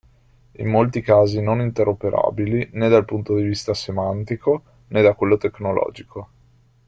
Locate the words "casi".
1.01-1.41